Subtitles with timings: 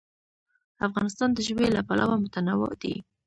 [0.87, 2.95] افغانستان د ژبې له پلوه متنوع دی.